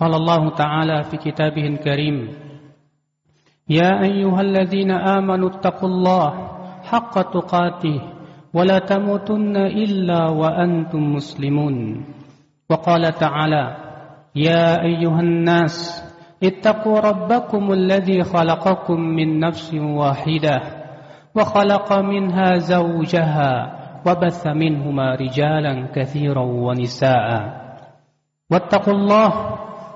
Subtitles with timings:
[0.00, 2.28] قال الله تعالى في كتابه الكريم
[3.68, 6.28] يا أيها الذين آمنوا اتقوا الله
[6.82, 8.00] حق تقاته
[8.54, 12.04] ولا تموتن إلا وأنتم مسلمون.
[12.70, 13.76] وقال تعالى
[14.36, 16.04] يا أيها الناس
[16.42, 20.60] اتقوا ربكم الذي خلقكم من نفس واحدة
[21.36, 27.28] وخلق منها زوجها وبث منهما رجالا كثيرا ونساء.
[28.50, 29.32] واتقوا الله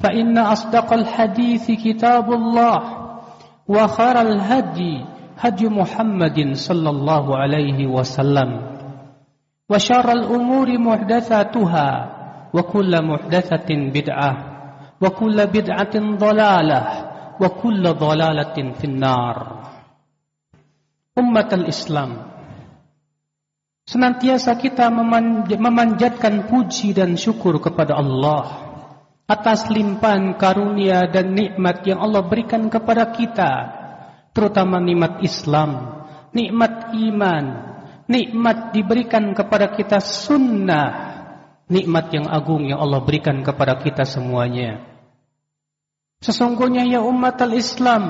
[0.00, 2.78] فإن أصدق الحديث كتاب الله
[3.68, 4.94] وخير الهدي
[5.38, 8.50] هدي محمد صلى الله عليه وسلم
[9.70, 11.88] وشر الأمور محدثاتها
[12.54, 14.32] وكل محدثة بدعة
[15.00, 16.82] وكل بدعة ضلالة
[17.40, 19.36] وكل ضلالة في النار
[21.18, 22.12] أمة الإسلام
[23.90, 24.86] Senantiasa kita
[25.58, 28.63] memanjatkan puji dan syukur kepada Allah
[29.25, 33.51] atas limpahan karunia dan nikmat yang Allah berikan kepada kita,
[34.37, 37.45] terutama nikmat Islam, nikmat iman,
[38.05, 40.89] nikmat diberikan kepada kita sunnah,
[41.65, 44.85] nikmat yang agung yang Allah berikan kepada kita semuanya.
[46.21, 48.03] Sesungguhnya ya umat al-Islam,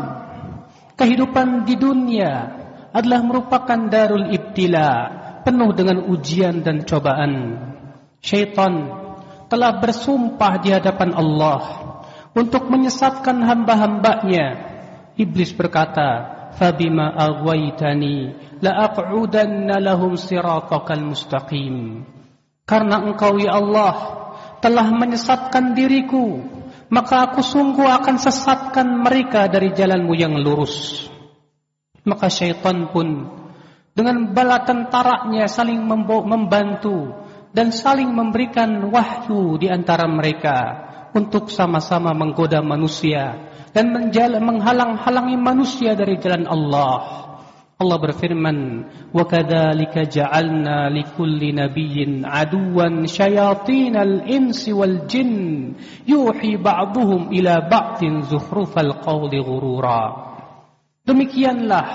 [1.00, 2.32] kehidupan di dunia
[2.92, 4.92] adalah merupakan darul ibtila,
[5.48, 7.32] penuh dengan ujian dan cobaan.
[8.20, 9.05] Syaitan
[9.46, 11.62] telah bersumpah di hadapan Allah
[12.36, 14.74] untuk menyesatkan hamba-hambanya.
[15.16, 16.10] Iblis berkata,
[16.60, 22.04] "Fabima aghwaytani la aq'udanna lahum siratakal mustaqim."
[22.66, 23.96] Karena engkau ya Allah
[24.60, 26.42] telah menyesatkan diriku,
[26.90, 31.06] maka aku sungguh akan sesatkan mereka dari jalanmu yang lurus.
[32.06, 33.30] Maka syaitan pun
[33.96, 37.25] dengan bala tentaranya saling membantu
[37.56, 40.58] dan saling memberikan wahyu di antara mereka
[41.16, 43.96] untuk sama-sama menggoda manusia dan
[44.44, 47.24] menghalang-halangi manusia dari jalan Allah.
[47.76, 55.76] Allah berfirman, "Wa kadzalika ja'alna likulli nabiyyin aduwan syayatinal insi wal jin
[56.08, 60.04] yuhi ba'dhum ila ba'din zukhrufal qawli ghurura."
[61.04, 61.88] Demikianlah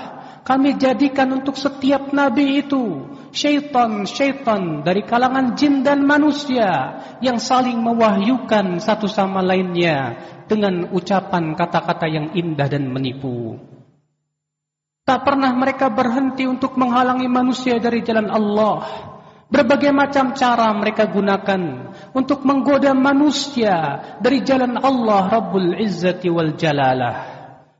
[0.45, 8.79] kami jadikan untuk setiap nabi itu syaitan-syaitan dari kalangan jin dan manusia yang saling mewahyukan
[8.83, 13.55] satu sama lainnya dengan ucapan kata-kata yang indah dan menipu.
[15.01, 19.09] Tak pernah mereka berhenti untuk menghalangi manusia dari jalan Allah.
[19.51, 27.17] Berbagai macam cara mereka gunakan untuk menggoda manusia dari jalan Allah Rabbul Izzati wal Jalalah.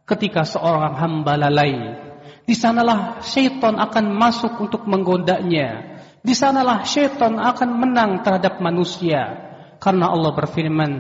[0.03, 2.10] Ketika seorang hamba lalai
[2.50, 5.98] di sanalah syaitan akan masuk untuk menggodanya.
[6.22, 9.46] Di sanalah syaitan akan menang terhadap manusia.
[9.76, 10.92] Karena Allah berfirman,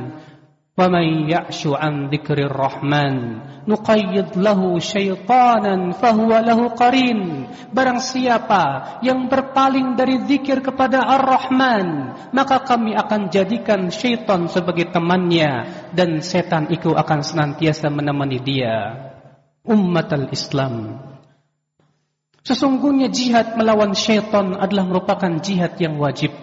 [0.76, 3.14] وَمَنْ يَعْشُ عَنْ ذِكْرِ الرَّحْمَنِ
[3.64, 7.20] نُقَيِّدْ لَهُ شَيْطَانًا فَهُوَ لَهُ قَرِينٌ
[7.72, 15.64] Barang siapa yang berpaling dari zikir kepada Ar-Rahman, maka kami akan jadikan syaitan sebagai temannya
[15.96, 18.76] dan setan itu akan senantiasa menemani dia.
[19.64, 21.00] Ummat al-Islam,
[22.41, 26.33] Sesungguhnya jihad melawan syaitan adalah merupakan jihad yang wajib.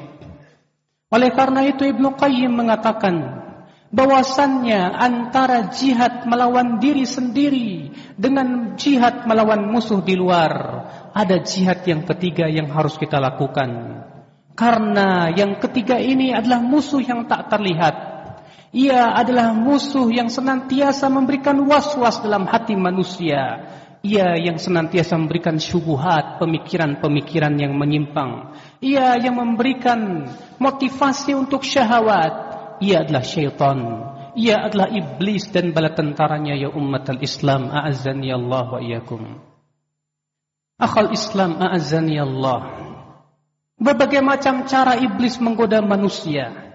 [1.11, 3.43] Oleh karena itu Ibnu Qayyim mengatakan
[3.89, 10.53] bahwasannya antara jihad melawan diri sendiri dengan jihad melawan musuh di luar
[11.17, 14.05] ada jihad yang ketiga yang harus kita lakukan.
[14.55, 17.95] Karena yang ketiga ini adalah musuh yang tak terlihat.
[18.71, 23.65] Ia adalah musuh yang senantiasa memberikan was-was dalam hati manusia
[24.03, 28.55] ia yang senantiasa memberikan syubuhat, pemikiran-pemikiran yang menyimpang.
[28.79, 30.31] Ia yang memberikan
[30.63, 32.35] motivasi untuk syahwat.
[32.79, 33.79] Ia adalah syaitan.
[34.39, 39.23] ia adalah iblis dan bala tentaranya ya umat al-Islam a'azzani Allah wa iyyakum
[40.79, 42.61] Akhal Islam a'azzani Allah
[43.75, 46.71] Berbagai macam cara iblis menggoda manusia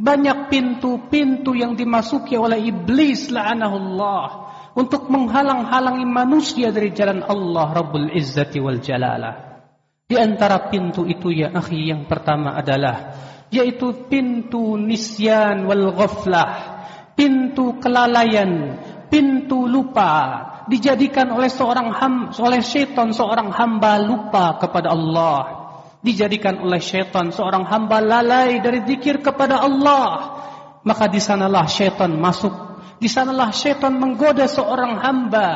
[0.00, 4.49] banyak pintu-pintu yang dimasuki oleh iblis la'anahullah
[4.80, 9.60] untuk menghalang-halangi manusia dari jalan Allah Rabbul Izzati wal Jalalah.
[10.08, 13.12] Di antara pintu itu ya akhi yang pertama adalah
[13.52, 16.80] yaitu pintu nisyan wal ghaflah,
[17.12, 18.80] pintu kelalaian,
[19.12, 25.60] pintu lupa dijadikan oleh seorang ham, oleh syaitan seorang hamba lupa kepada Allah
[26.00, 30.40] dijadikan oleh syaitan seorang hamba lalai dari zikir kepada Allah,
[30.80, 32.69] maka di sanalah syaitan masuk.
[33.00, 35.48] Di sanalah syaitan menggoda seorang hamba.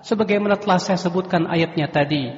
[0.00, 2.32] Sebagaimana telah saya sebutkan ayatnya tadi.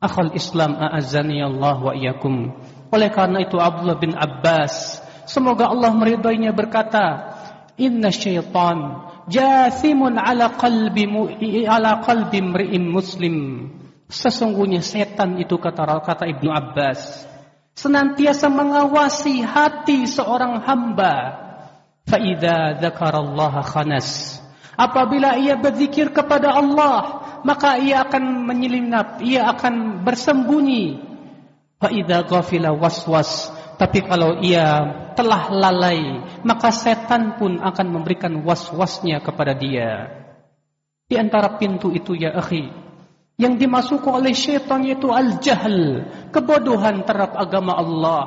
[0.00, 2.56] Akhul Islam a'azzani Allah wa iyakum.
[2.88, 5.04] Oleh karena itu Abdullah bin Abbas.
[5.28, 7.36] Semoga Allah meridainya berkata.
[7.76, 11.04] Inna syaitan jathimun ala qalbi,
[11.68, 13.36] ala qalbi mri'im muslim.
[14.08, 17.28] Sesungguhnya setan itu kata kata Ibnu Abbas
[17.78, 21.46] senantiasa mengawasi hati seorang hamba.
[22.08, 24.40] Faida dzakarallaha khanas.
[24.78, 31.04] Apabila ia berzikir kepada Allah, maka ia akan menyelinap, ia akan bersembunyi.
[31.76, 33.52] Faida ghafila waswas.
[33.78, 34.66] Tapi kalau ia
[35.14, 40.10] telah lalai, maka setan pun akan memberikan was-wasnya kepada dia.
[41.06, 42.66] Di antara pintu itu ya akhi,
[43.38, 48.24] yang dimasuki oleh syaitan yaitu al-jahl, kebodohan terhadap agama Allah.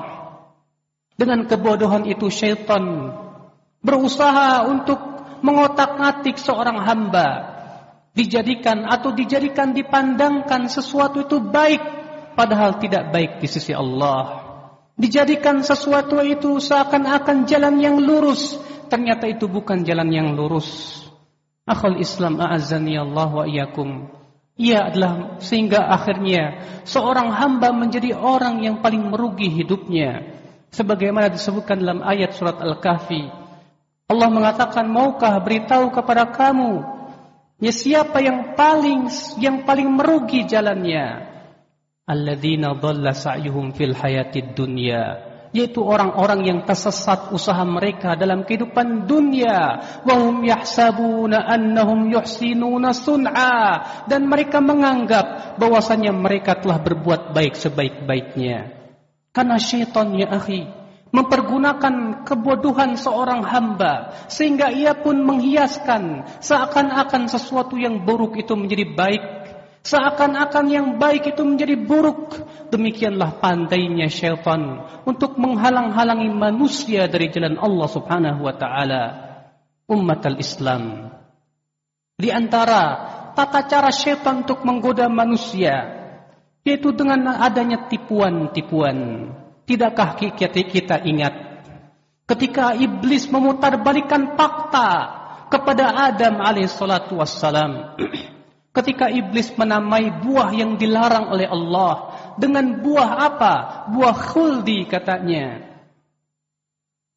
[1.20, 3.12] Dengan kebodohan itu syaitan
[3.82, 4.98] berusaha untuk
[5.42, 7.30] mengotak-atik seorang hamba,
[8.14, 11.82] dijadikan atau dijadikan dipandangkan sesuatu itu baik
[12.38, 14.42] padahal tidak baik di sisi Allah.
[14.96, 18.54] Dijadikan sesuatu itu seakan-akan jalan yang lurus,
[18.86, 21.02] ternyata itu bukan jalan yang lurus.
[21.66, 24.12] Akhul Islam a'azzani Allah wa iyyakum.
[24.62, 30.38] Ia adalah sehingga akhirnya seorang hamba menjadi orang yang paling merugi hidupnya.
[30.70, 33.41] Sebagaimana disebutkan dalam ayat surat Al-Kahfi.
[34.12, 36.84] Allah mengatakan, maukah beritahu kepada kamu,
[37.64, 39.08] ya siapa yang paling
[39.40, 41.32] yang paling merugi jalannya?
[42.04, 49.84] Alladzina dhalla sa'yuhum fil hayatid dunya yaitu orang-orang yang tersesat usaha mereka dalam kehidupan dunia
[50.08, 53.56] wahum yahsabuna annahum yuhsinuna sun'a
[54.08, 58.72] dan mereka menganggap bahwasanya mereka telah berbuat baik sebaik-baiknya
[59.36, 60.81] karena syaitan ya akhi
[61.12, 69.24] mempergunakan kebodohan seorang hamba sehingga ia pun menghiaskan seakan-akan sesuatu yang buruk itu menjadi baik
[69.82, 72.38] Seakan-akan yang baik itu menjadi buruk.
[72.70, 79.04] Demikianlah pandainya syaitan untuk menghalang-halangi manusia dari jalan Allah subhanahu wa ta'ala.
[79.90, 81.10] Umat al-Islam.
[82.14, 82.82] Di antara
[83.34, 85.98] tata cara syaitan untuk menggoda manusia.
[86.62, 89.34] Yaitu dengan adanya tipuan-tipuan.
[89.72, 91.64] Tidakkah kita ingat.
[92.28, 97.96] Ketika iblis memutarbalikan fakta kepada Adam alaihissalatu wassalam.
[98.76, 101.96] Ketika iblis menamai buah yang dilarang oleh Allah
[102.36, 103.54] dengan buah apa?
[103.92, 105.71] Buah khuldi katanya.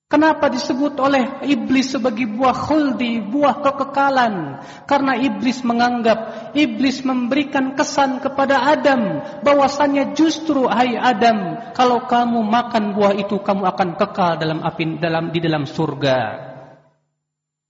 [0.04, 4.60] Kenapa disebut oleh iblis sebagai buah khuldi, buah kekekalan?
[4.84, 12.92] Karena iblis menganggap, iblis memberikan kesan kepada Adam bahwasannya justru hai Adam, kalau kamu makan
[12.92, 16.52] buah itu kamu akan kekal dalam api dalam di dalam surga.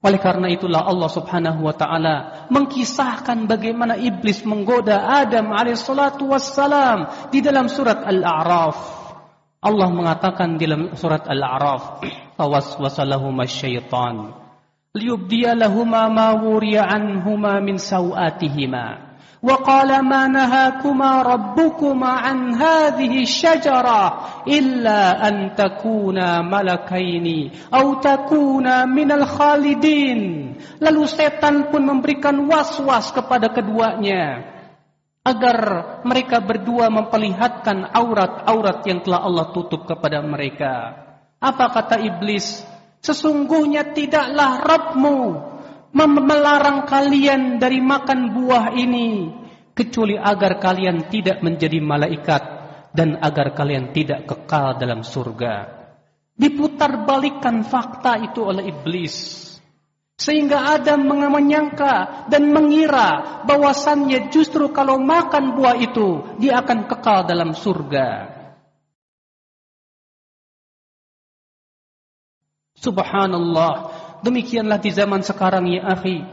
[0.04, 7.40] Oleh karena itulah Allah Subhanahu wa taala mengkisahkan bagaimana iblis menggoda Adam alaihissalatu wassalam di
[7.40, 9.03] dalam surat Al-A'raf.
[9.63, 11.99] Allah mengatakan di dalam surat Al-A'raf,
[12.39, 14.31] "Fawaswasalahuma syaitan
[14.95, 19.09] liyubdiya lahuma ma wuriya anhuma min sawatihima."
[19.39, 24.01] وقال ما نهاكما ربكما عن هذه الشجرة
[24.47, 30.19] إلا أن تكونا ملكين أو تكونا من الخالدين
[30.83, 34.52] lalu setan pun memberikan was-was kepada keduanya
[35.24, 35.58] agar
[36.04, 41.00] mereka berdua memperlihatkan aurat-aurat yang telah Allah tutup kepada mereka
[41.40, 42.60] apa kata iblis
[43.00, 45.18] sesungguhnya tidaklah Rabbmu
[45.94, 49.30] melarang kalian dari makan buah ini
[49.74, 52.42] kecuali agar kalian tidak menjadi malaikat
[52.94, 55.82] dan agar kalian tidak kekal dalam surga.
[56.34, 59.43] Diputarbalikkan fakta itu oleh iblis.
[60.14, 67.50] Sehingga Adam menyangka dan mengira bahwasannya justru kalau makan buah itu dia akan kekal dalam
[67.50, 68.30] surga.
[72.78, 76.24] Subhanallah, Demikianlah di zaman sekarang ya akhi.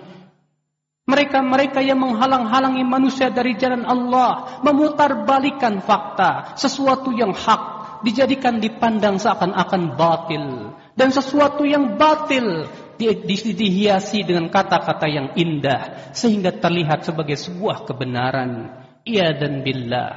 [1.12, 10.00] Mereka-mereka yang menghalang-halangi manusia dari jalan Allah, memutarbalikan fakta, sesuatu yang hak dijadikan dipandang seakan-akan
[10.00, 12.64] batil dan sesuatu yang batil
[13.02, 18.70] di, di, dihiasi dengan kata-kata yang indah sehingga terlihat sebagai sebuah kebenaran.
[19.02, 20.14] Iya dan billah.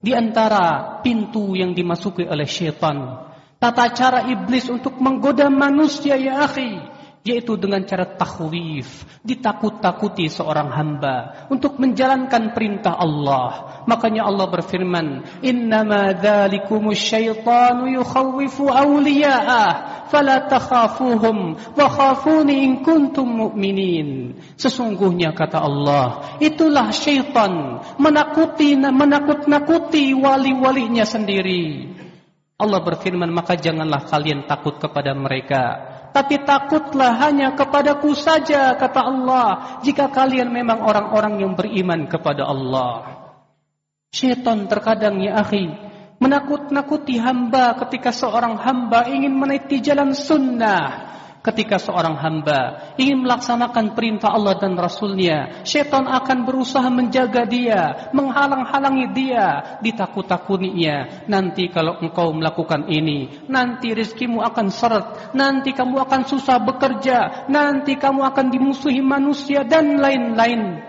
[0.00, 3.28] Di antara pintu yang dimasuki oleh syaitan,
[3.60, 6.80] tata cara iblis untuk menggoda manusia ya akhi,
[7.24, 13.80] yaitu dengan cara takhwif, ditakut-takuti seorang hamba untuk menjalankan perintah Allah.
[13.88, 16.12] Makanya Allah berfirman, "Innama
[16.92, 27.80] syaitanu yukhawwifu awliya'ah, fala takhafuhum wa khafuni in kuntum mu'minin." Sesungguhnya kata Allah, itulah syaitan
[27.96, 31.88] menakuti menakut-nakuti wali-walinya sendiri.
[32.54, 39.48] Allah berfirman, maka janganlah kalian takut kepada mereka tapi takutlah hanya kepadaku saja kata Allah
[39.82, 43.26] jika kalian memang orang-orang yang beriman kepada Allah.
[44.14, 45.74] Syaitan terkadang ya akhi
[46.22, 51.13] menakut-nakuti hamba ketika seorang hamba ingin meniti jalan sunnah
[51.44, 59.12] ketika seorang hamba ingin melaksanakan perintah Allah dan Rasulnya, syaitan akan berusaha menjaga dia, menghalang-halangi
[59.12, 61.28] dia, ditakut-takutinya.
[61.28, 68.00] Nanti kalau engkau melakukan ini, nanti rizkimu akan seret, nanti kamu akan susah bekerja, nanti
[68.00, 70.80] kamu akan dimusuhi manusia dan lain-lain.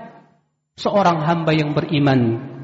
[0.80, 2.55] Seorang hamba yang beriman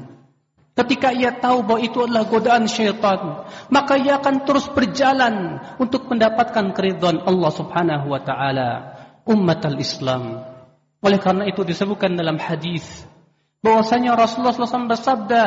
[0.72, 6.72] Ketika ia tahu bahwa itu adalah godaan syaitan, maka ia akan terus berjalan untuk mendapatkan
[6.72, 8.70] keridhaan Allah Subhanahu wa taala.
[9.28, 10.40] Umat al-Islam.
[11.04, 13.04] Oleh karena itu disebutkan dalam hadis
[13.62, 15.44] bahwasanya Rasulullah SAW bersabda,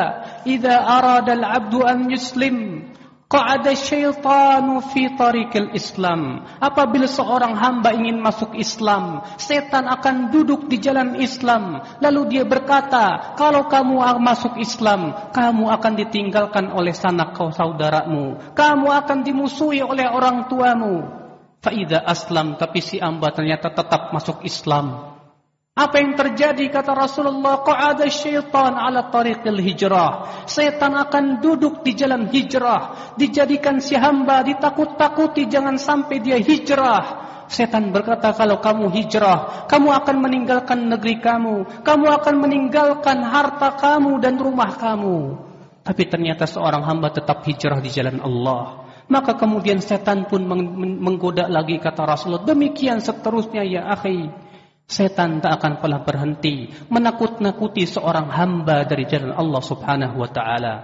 [0.48, 2.86] "Idza arada al-'abdu an yuslim,
[3.26, 6.46] Qa'ada syaitanu fi tariqil Islam.
[6.62, 11.82] Apabila seorang hamba ingin masuk Islam, setan akan duduk di jalan Islam.
[11.98, 18.54] Lalu dia berkata, kalau kamu masuk Islam, kamu akan ditinggalkan oleh sanak kau saudaramu.
[18.54, 21.26] Kamu akan dimusuhi oleh orang tuamu.
[21.58, 25.15] Fa'idha aslam, tapi si hamba ternyata tetap masuk Islam.
[25.76, 30.40] Apa yang terjadi kata Rasulullah qa'ada syaitan ala tariqil hijrah.
[30.48, 37.28] Setan akan duduk di jalan hijrah, dijadikan si hamba ditakut-takuti jangan sampai dia hijrah.
[37.52, 44.16] Setan berkata kalau kamu hijrah, kamu akan meninggalkan negeri kamu, kamu akan meninggalkan harta kamu
[44.16, 45.36] dan rumah kamu.
[45.84, 48.88] Tapi ternyata seorang hamba tetap hijrah di jalan Allah.
[49.12, 50.40] Maka kemudian setan pun
[51.04, 52.48] menggoda lagi kata Rasulullah.
[52.48, 54.45] Demikian seterusnya ya akhi.
[54.86, 60.74] Setan tak akan pernah berhenti menakut-nakuti seorang hamba dari jalan Allah Subhanahu wa taala.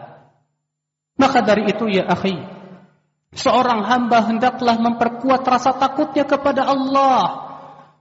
[1.15, 2.35] Maka dari itu ya akhi,
[3.31, 7.47] seorang hamba hendaklah memperkuat rasa takutnya kepada Allah.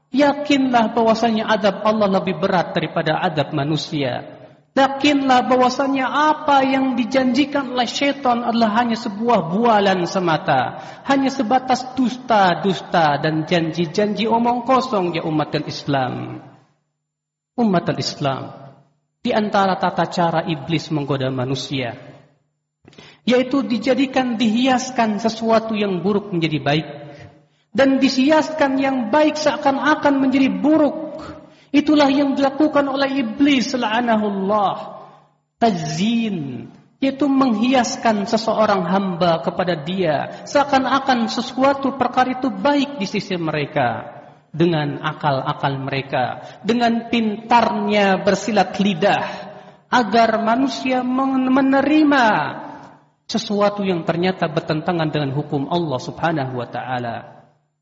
[0.10, 4.41] Yakinlah bahwasanya adab Allah lebih berat daripada adab manusia.
[4.72, 10.80] Yakinlah bahwasanya apa yang dijanjikan oleh syaitan adalah hanya sebuah bualan semata.
[11.04, 16.40] Hanya sebatas dusta-dusta dan janji-janji omong kosong ya umat Islam.
[17.60, 18.44] Umat Islam.
[19.20, 21.92] Di antara tata cara iblis menggoda manusia.
[23.28, 26.88] Yaitu dijadikan, dihiaskan sesuatu yang buruk menjadi baik.
[27.76, 31.12] Dan disiaskan yang baik seakan-akan menjadi buruk.
[31.72, 35.00] Itulah yang dilakukan oleh iblis la'anahullah.
[35.56, 36.68] Tazin,
[37.02, 44.22] yaitu menghiaskan seseorang hamba kepada dia seakan-akan sesuatu perkara itu baik di sisi mereka
[44.54, 49.26] dengan akal-akal mereka, dengan pintarnya bersilat lidah
[49.90, 52.26] agar manusia menerima
[53.26, 57.18] sesuatu yang ternyata bertentangan dengan hukum Allah Subhanahu wa taala.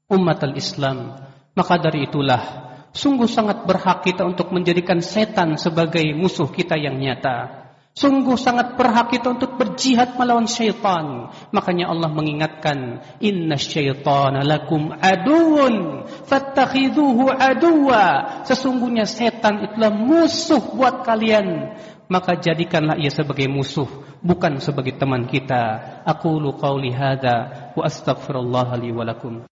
[0.10, 1.18] Umat al-Islam,
[1.54, 7.70] maka dari itulah Sungguh sangat berhak kita untuk menjadikan setan sebagai musuh kita yang nyata.
[8.00, 11.36] Sungguh sangat berhak kita untuk berjihad melawan syaitan.
[11.52, 18.40] Makanya Allah mengingatkan, Inna syaitana lakum aduun, fattakhidhuhu aduwa.
[18.48, 21.76] Sesungguhnya setan itulah musuh buat kalian.
[22.10, 23.86] Maka jadikanlah ia sebagai musuh,
[24.24, 26.02] bukan sebagai teman kita.
[26.08, 26.56] Aku lu
[26.90, 29.46] hadha, wa astaghfirullah li walakum.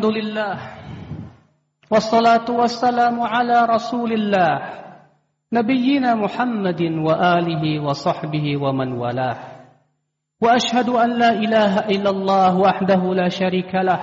[0.00, 0.85] Alhamdulillah.
[1.86, 4.54] والصلاة والسلام على رسول الله
[5.52, 9.38] نبينا محمد وآله وصحبه ومن والاه
[10.42, 14.00] وأشهد أن لا إله إلا الله وحده لا شريك له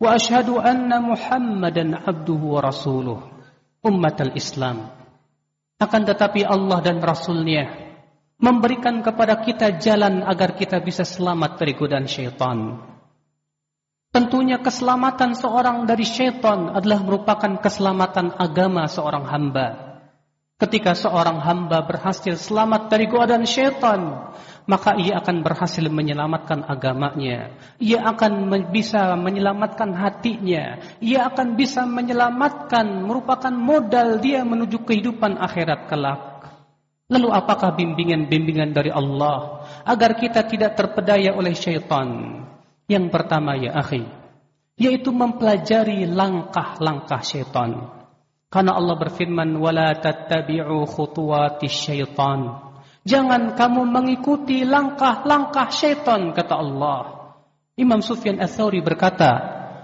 [0.00, 3.18] وأشهد أن محمدا عبده ورسوله
[3.86, 4.78] أمة الإسلام
[5.82, 7.66] akan tetapi Allah dan Rasulnya
[8.38, 12.78] memberikan kepada kita jalan agar kita bisa selamat dari godaan syaitan.
[14.12, 19.68] Tentunya keselamatan seorang dari syaitan adalah merupakan keselamatan agama seorang hamba.
[20.60, 24.30] Ketika seorang hamba berhasil selamat dari godaan syaitan,
[24.68, 27.56] maka ia akan berhasil menyelamatkan agamanya.
[27.80, 30.76] Ia akan bisa menyelamatkan hatinya.
[31.00, 36.20] Ia akan bisa menyelamatkan merupakan modal dia menuju kehidupan akhirat kelak.
[37.08, 42.41] Lalu apakah bimbingan-bimbingan dari Allah agar kita tidak terpedaya oleh syaitan?
[42.92, 44.04] Yang pertama ya akhi,
[44.76, 47.88] yaitu mempelajari langkah-langkah syaitan.
[48.52, 52.68] Karena Allah berfirman, "Wala tattabi'u khutuwatis syaitan."
[53.02, 57.00] Jangan kamu mengikuti langkah-langkah syaitan, kata Allah.
[57.74, 59.32] Imam Sufyan Ats-Tsauri berkata,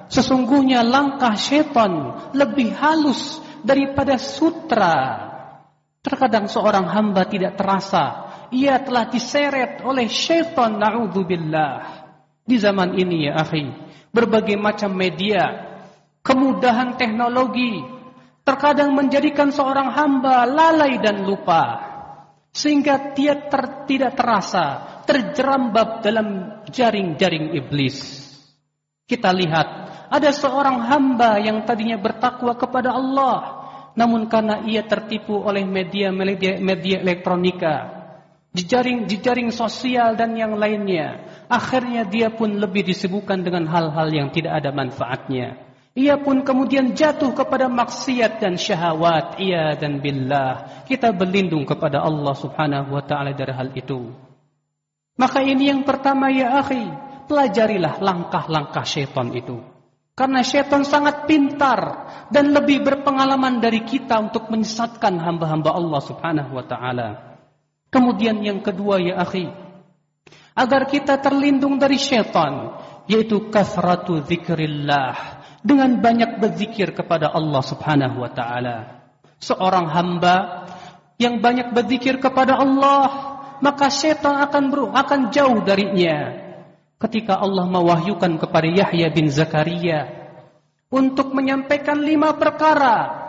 [0.06, 5.26] sesungguhnya langkah syaitan lebih halus daripada sutra.
[5.98, 11.97] Terkadang seorang hamba tidak terasa, ia telah diseret oleh syaitan, na'udzubillah.
[12.48, 13.68] Di zaman ini ya akhi,
[14.08, 15.68] berbagai macam media,
[16.24, 17.84] kemudahan teknologi,
[18.40, 21.84] terkadang menjadikan seorang hamba lalai dan lupa.
[22.48, 24.64] Sehingga dia ter, tidak terasa,
[25.04, 28.24] terjerambab dalam jaring-jaring iblis.
[29.04, 29.68] Kita lihat,
[30.08, 33.36] ada seorang hamba yang tadinya bertakwa kepada Allah,
[33.92, 37.97] namun karena ia tertipu oleh media media, media elektronika,
[38.56, 41.24] jejaring jejaring sosial dan yang lainnya.
[41.48, 45.68] Akhirnya dia pun lebih disibukkan dengan hal-hal yang tidak ada manfaatnya.
[45.98, 49.42] Ia pun kemudian jatuh kepada maksiat dan syahwat.
[49.42, 50.84] Ia dan billah.
[50.86, 54.14] Kita berlindung kepada Allah subhanahu wa ta'ala dari hal itu.
[55.18, 56.86] Maka ini yang pertama ya akhi.
[57.26, 59.58] Pelajarilah langkah-langkah syaitan itu.
[60.14, 66.64] Karena syaitan sangat pintar dan lebih berpengalaman dari kita untuk menyesatkan hamba-hamba Allah subhanahu wa
[66.64, 67.27] ta'ala.
[67.88, 69.48] Kemudian yang kedua ya akhi,
[70.52, 72.76] agar kita terlindung dari syaitan,
[73.08, 78.76] yaitu kasratu zikrillah, dengan banyak berzikir kepada Allah Subhanahu wa taala.
[79.40, 80.66] Seorang hamba
[81.16, 86.44] yang banyak berzikir kepada Allah, maka syaitan akan ber, akan jauh darinya.
[86.98, 90.10] Ketika Allah mewahyukan kepada Yahya bin Zakaria
[90.90, 93.27] untuk menyampaikan lima perkara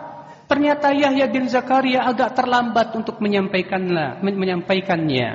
[0.50, 5.28] Ternyata Yahya bin Zakaria agak terlambat untuk menyampaikannya.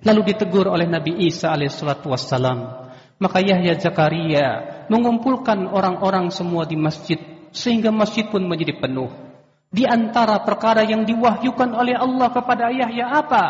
[0.00, 2.88] Lalu ditegur oleh Nabi Isa alaihissalatu wassalam.
[3.20, 7.20] Maka Yahya Zakaria mengumpulkan orang-orang semua di masjid
[7.52, 9.12] sehingga masjid pun menjadi penuh.
[9.68, 13.44] Di antara perkara yang diwahyukan oleh Allah kepada Yahya apa?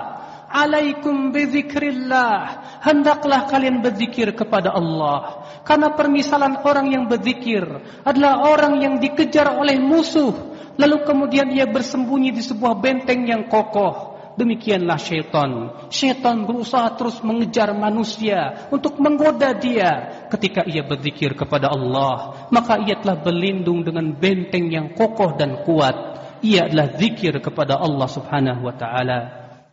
[0.50, 2.38] Alaikum bizikrillah.
[2.82, 5.46] Hendaklah kalian berzikir kepada Allah.
[5.62, 7.62] Karena permisalan orang yang berzikir
[8.02, 14.16] adalah orang yang dikejar oleh musuh Lalu kemudian ia bersembunyi di sebuah benteng yang kokoh.
[14.36, 15.72] Demikianlah syaitan.
[15.88, 20.12] Syaitan berusaha terus mengejar manusia untuk menggoda dia.
[20.28, 26.20] Ketika ia berzikir kepada Allah, maka ia telah berlindung dengan benteng yang kokoh dan kuat.
[26.44, 29.18] Ia adalah zikir kepada Allah Subhanahu wa taala.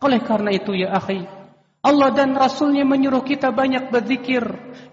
[0.00, 1.28] Oleh karena itu ya akhi,
[1.84, 4.40] Allah dan Rasulnya menyuruh kita banyak berzikir.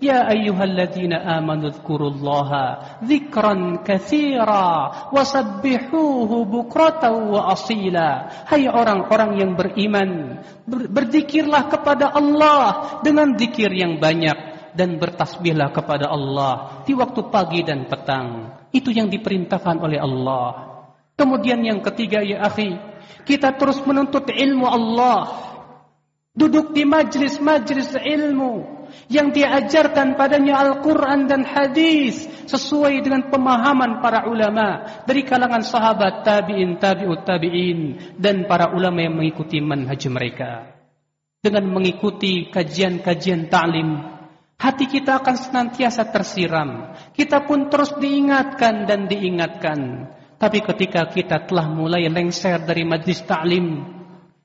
[0.04, 8.43] Ya ayyuhalladzina amanu dzkurullaha dzikran katsira wasabbihuhu bukratan wa asila.
[8.43, 16.84] Hai orang-orang yang beriman, berzikirlah kepada Allah dengan zikir yang banyak dan bertasbihlah kepada Allah
[16.84, 18.51] di waktu pagi dan petang.
[18.75, 20.75] Itu yang diperintahkan oleh Allah.
[21.15, 22.75] Kemudian yang ketiga ya akhi,
[23.27, 25.50] kita terus menuntut ilmu Allah.
[26.32, 34.88] Duduk di majlis-majlis ilmu yang diajarkan padanya Al-Quran dan hadis sesuai dengan pemahaman para ulama
[35.04, 37.80] dari kalangan sahabat tabi'in, tabi'ut tabi'in
[38.15, 40.72] dan para ulama yang mengikuti manhaj mereka.
[41.44, 43.89] Dengan mengikuti kajian-kajian ta'lim,
[44.56, 46.96] hati kita akan senantiasa tersiram.
[47.12, 50.08] Kita pun terus diingatkan dan diingatkan.
[50.39, 54.00] Tapi ketika kita telah mulai lengser dari majlis ta'lim,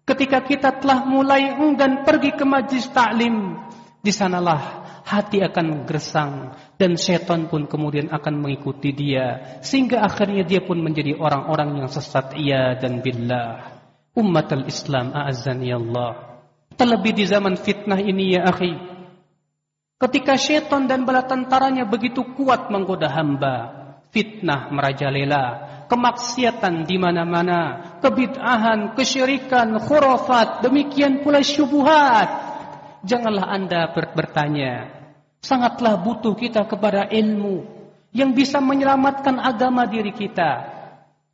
[0.06, 3.58] Ketika kita telah mulai enggan pergi ke majlis taklim,
[3.98, 10.62] di sanalah hati akan gersang dan setan pun kemudian akan mengikuti dia sehingga akhirnya dia
[10.62, 13.74] pun menjadi orang-orang yang sesat ia dan billah.
[14.14, 16.38] Umat al-Islam a'azzani Allah.
[16.78, 18.72] Terlebih di zaman fitnah ini ya akhi.
[19.98, 23.54] Ketika syaitan dan bala tentaranya begitu kuat menggoda hamba,
[24.14, 32.28] fitnah merajalela, kemaksiatan di mana-mana, kebid'ahan, kesyirikan, khurafat, demikian pula syubuhat.
[33.06, 34.90] Janganlah Anda bertanya.
[35.40, 37.62] Sangatlah butuh kita kepada ilmu
[38.10, 40.76] yang bisa menyelamatkan agama diri kita.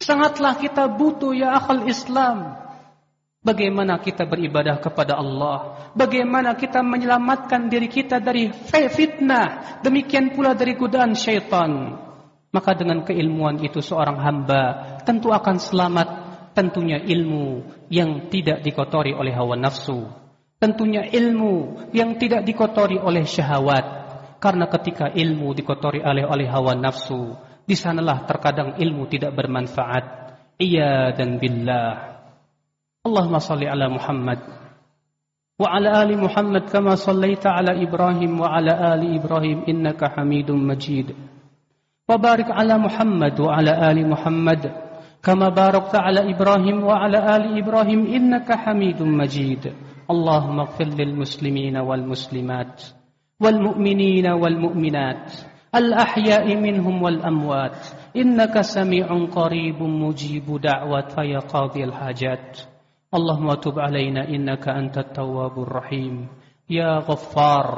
[0.02, 2.58] Sangatlah kita butuh ya akal Islam
[3.42, 10.74] Bagaimana kita beribadah kepada Allah Bagaimana kita menyelamatkan diri kita dari fitnah Demikian pula dari
[10.74, 12.02] godaan syaitan
[12.51, 14.63] Maka dengan keilmuan itu seorang hamba
[15.03, 16.07] Tentu akan selamat
[16.55, 20.07] Tentunya ilmu yang tidak dikotori oleh hawa nafsu
[20.57, 23.85] Tentunya ilmu yang tidak dikotori oleh syahwat
[24.41, 27.35] Karena ketika ilmu dikotori oleh, oleh hawa nafsu
[27.67, 30.05] Di sanalah terkadang ilmu tidak bermanfaat
[30.57, 32.17] Iya dan billah
[33.07, 34.39] اللهم صل على محمد
[35.63, 41.07] وعلى آل محمد كما صليت على إبراهيم وعلى آل إبراهيم إنك حميد مجيد
[42.08, 44.72] وبارك على محمد وعلى آل محمد
[45.22, 49.72] كما باركت على إبراهيم وعلى آل إبراهيم إنك حميد مجيد.
[50.10, 52.82] اللهم اغفر للمسلمين والمسلمات
[53.40, 55.32] والمؤمنين والمؤمنات
[55.74, 57.78] الأحياء منهم والأموات.
[58.16, 62.60] إنك سميع قريب مجيب دعوة يا قاضي الحاجات.
[63.14, 66.26] اللهم تب علينا إنك أنت التواب الرحيم.
[66.70, 67.68] يا غفار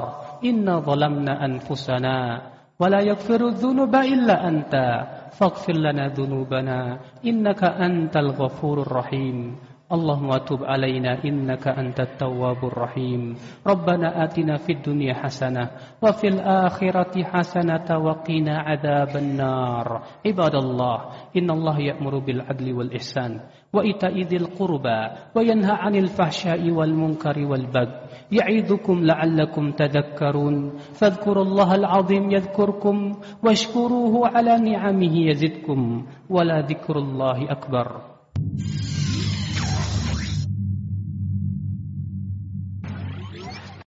[0.44, 4.74] إنا ظلمنا أنفسنا ولا يغفر الذنوب إلا أنت.
[5.34, 9.56] فاغفر لنا ذنوبنا إنك أنت الغفور الرحيم.
[9.92, 13.34] اللهم تب علينا إنك أنت التواب الرحيم.
[13.66, 15.70] ربنا آتنا في الدنيا حسنة
[16.02, 20.02] وفي الآخرة حسنة وقنا عذاب النار.
[20.26, 20.98] عباد الله
[21.36, 23.40] إن الله يأمر بالعدل والإحسان.
[23.74, 25.00] وإيتاء ذي القربى
[25.34, 33.12] وينهى عن الفحشاء والمنكر والبغي يعظكم لعلكم تذكرون فاذكروا الله العظيم يذكركم
[33.44, 38.14] واشكروه على نعمه يزدكم ولا ذكر الله أكبر